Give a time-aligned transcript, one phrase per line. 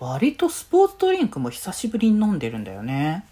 [0.00, 3.24] 割とスポーツドリンクも久しぶりに飲んでるんだよね。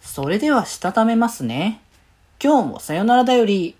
[0.00, 1.80] それではしたためますね。
[2.42, 3.76] 今日もさよならだより。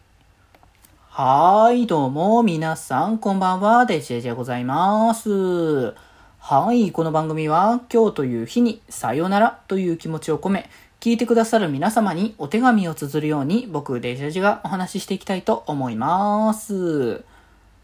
[1.08, 5.95] はーい、どうも、皆さん、こんばんは、デジェジでございます。
[6.38, 10.71] はい、この番組は、今日という日に、さよならという気持ちを込め、
[11.01, 17.24] 聞いてくださる皆様にお手紙を綴るように、僕、デジェジがお話ししていきたいと思います。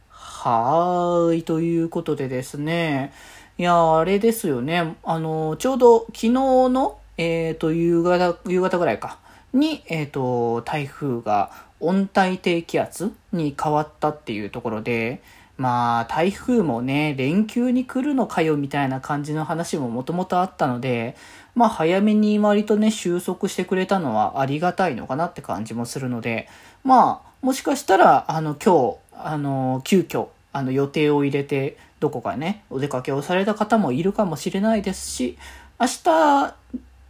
[0.09, 3.13] はーい、ということでですね、
[3.59, 4.97] いや、あれですよね。
[5.03, 9.19] あの、ちょうど昨日の、えっ、ー、と、夕方、夕方ぐらいか。
[9.55, 15.23] に、えっ、ー、と、台風が温帯低気圧に変わったっていうところで、
[15.57, 21.17] まあ、台風もね、連休に来るのかよみたいな感じの話ももともとあったので、
[21.55, 26.47] まあ、早めに割とね、収束してくれたのはありがたいのかなって感じもするので、
[26.85, 35.39] まあ、もしかしたら、あの、今日、あの、急遽、あの、予定を入れて、どこかね、お出かけをされた方もいるかもしれないですし、
[35.81, 36.55] 明日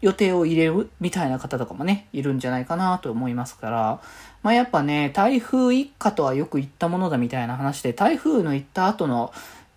[0.00, 4.00] 予定を入れるみたいな方とかもね、いるんじゃないかなと思いますから、
[4.42, 9.32] まあやっぱね、台風一過とはよく言ったものだみたいな話で、台風の行った後の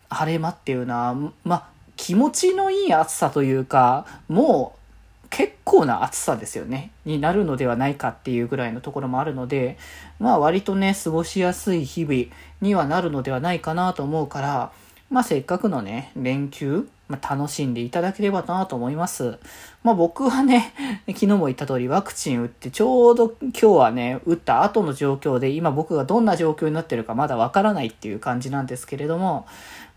[0.10, 9.78] 晴れ間っていうのは、まあ気持ちのいい暑さというか、もう結構な暑さですよね、になるのではないかっていうぐらいのところもあるので、
[10.20, 12.26] まあ割とね、過ごしやすい日々
[12.62, 14.72] にはなるのではないかなと思うから、
[15.10, 19.40] まあせっかくのね、連休、まあ、楽しんでいただければなと思います。
[19.84, 20.74] まあ僕はね、
[21.08, 29.48] 昨日も言った通りワクチン打ってちょうど今日はね、打った後の状況で今僕がどんな状況になってるかまだわからないっていう感じなんですけれども、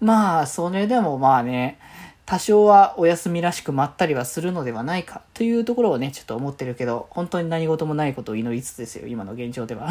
[0.00, 1.78] まあそれでもまあね、
[2.24, 9.90] 多少はお休みらしくまったりはするのではないかというところをね、ちょっと思ってるけど、本当に何事もないことを祈りつつですよ、今の現状では。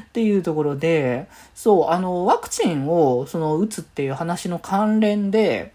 [0.00, 5.72] っていうところで、そう、あの、ワクチンを、その、打つっていう話の関連で、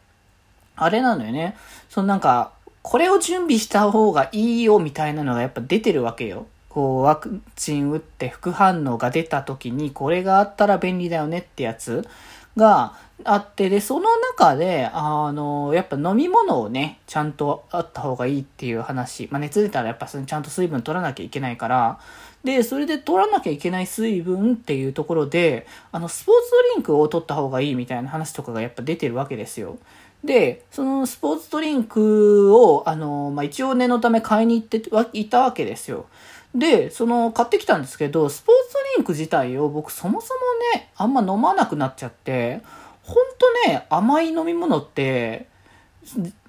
[0.76, 1.56] あれなのよね。
[1.90, 6.48] そのなんか、これを準備した方がいいよみたいなのがやっぱ出てるわけよ。
[6.70, 12.08] こう、ワクチン打って副反応が出た時に、これがあったら便利だよねってやつ
[12.58, 19.28] があって、で、その中で、あの、やっぱ飲み物をね、ちゃんとあった方がいいっていう話。
[19.32, 22.00] まあ、熱出たらやっぱそのちゃんと水分取らなきゃいけないから、
[22.44, 29.78] で、それで取らなきゃいけない水分っていうところで、あの、スポーツドリンクを取った方がいいみたいな話とかがやっぱ出てるわけですよ。
[30.24, 34.82] で、そのスポーツドリンクを、あの、まあ、一応念のため買いに行って
[35.14, 36.06] いたわけですよ。
[36.54, 40.40] で、その、買ってきたんですけど、スポーツドリンク自体を僕そもそも
[40.74, 42.62] ね、あんま飲まなくなっちゃって、
[43.04, 45.48] ほんとね、甘い飲み物って、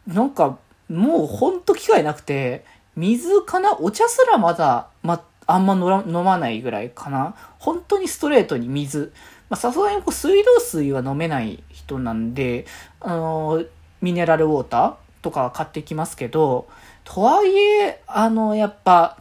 [0.06, 0.58] なんか、
[0.88, 2.64] もうほんと機会なくて、
[2.96, 7.34] 水かなお茶すらまだ、ま、あんま飲まないぐらいかな。
[7.58, 9.12] 本当にストレートに水。
[9.48, 12.66] まさすがにこう水道水は飲めない人なんで、
[13.00, 13.64] あの、
[14.00, 16.68] ミネラルウォーターとか買ってきますけど、
[17.04, 19.18] とはいえ、あの、やっぱ、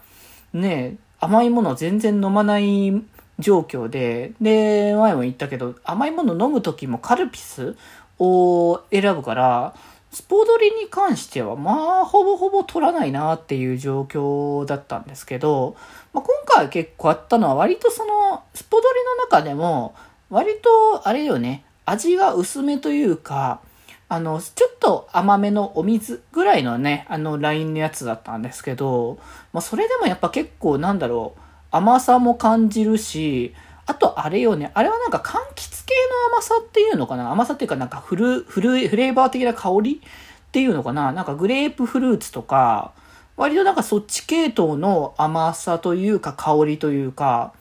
[0.53, 2.91] ね、甘いもの全然飲まない
[3.41, 7.75] 状況で、で、前も言ったけど、甘いもの飲む時もカルピス
[8.19, 9.75] を選ぶから、
[10.11, 15.75] スポドリに関しては、まあ、ほぼほぼ取らないなっていう状況だったんですけど、
[16.13, 19.95] まあ、今回結構あったのは割とその、スポドリの中でも、
[20.29, 23.61] 割と、あれよね、味が薄めというか、
[24.09, 29.17] あの、ちょっと甘めのお水ぐらいのね、あの、ラインのやつだったんですけど、
[29.53, 31.41] まあ、それでもやっぱ結構なんだろう、
[31.71, 33.55] 甘さも感じるし、
[33.85, 35.93] あとあれよね、あれはなんか柑橘系
[36.29, 37.31] の甘さっていうのかな？
[37.31, 41.11] 甘さっていうかなんかフル、フル、フレーバー的な香りっていうのかな？
[41.11, 42.93] なんかグレープフルーツとか、
[43.37, 47.53] 割となんかそっち系統の甘さというか香りというか、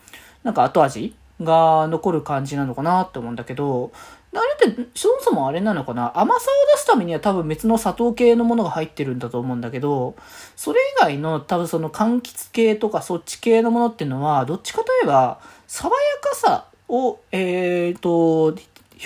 [0.43, 1.15] なんか後味？
[1.42, 3.92] が残る感じなのかなって思うんだけど、
[4.32, 6.12] あれってそもそもあれなのかな？
[6.16, 10.14] 甘さを出すためには多分別の砂糖系のものが入ってるんだと思うんだけど、
[10.54, 18.56] それ以外の多分その柑橘系とかそっち系のものっていうのは、どっちかといえば、爽やかさを、え、ー、と、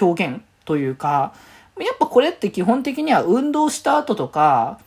[0.00, 1.32] 表現というか、
[1.78, 4.78] やっぱこれって基本的には運動した後とか、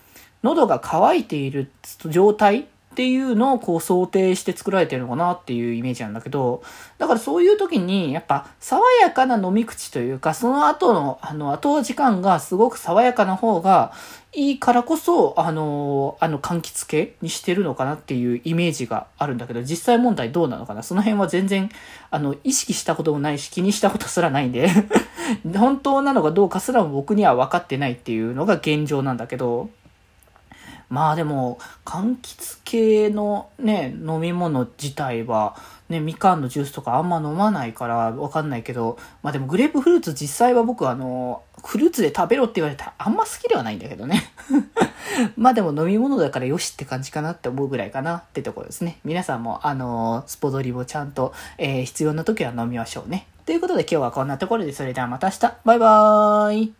[0.43, 1.71] 喉が渇いている
[2.05, 2.67] 状態
[2.97, 6.63] っていうのをこう想定して作られてるのかなっていうイメージなんだけど、
[6.97, 13.93] だからそういう時にやっぱ爽やかな飲み口というか、その後のあの後時間がすごく爽やかな方が
[14.33, 20.81] いいからこそ、あの、あの柑橘系にしてるのかなっていうイメージがあるんだけど、実際問題どうなのかな？
[20.81, 21.69] その辺は全然、
[22.09, 24.69] あの、意識したこともないし気にしたことすらないんで
[25.55, 29.69] 本当なのかどうかすら僕には分かってないっていうのが現状なんだけど、
[30.89, 35.55] まあでも、柑橘系のね、飲み物自体は、
[35.89, 44.31] ね、みかんのジュースとかあんま飲まないからわかんないけど、まあでもグレープフルーツ実際は僕あの、フルーツで食べろって言われたらあんま好きではないんだけどね。
[45.35, 48.99] まあでも飲み物だからよしって感じかなって思うぐらいかなってところですね。
[49.03, 53.27] 皆さんもあの、スポドリをちゃんと、えー、必要な時は飲みましょうね。
[53.45, 55.53] ということで今日はこんなところでそれではまた明日。
[55.63, 56.73] バイバーイ。